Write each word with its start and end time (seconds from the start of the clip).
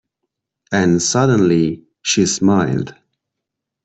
And 0.71 0.99
suddenly 0.99 1.83
she 2.01 2.25
smiled. 2.25 2.95